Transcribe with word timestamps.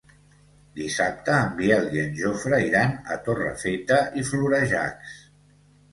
Dissabte 0.79 1.35
en 1.41 1.51
Biel 1.59 1.85
i 1.97 2.01
en 2.05 2.17
Jofre 2.21 2.61
iran 2.69 2.97
a 3.17 3.19
Torrefeta 3.29 4.03
i 4.23 4.29
Florejacs. 4.31 5.17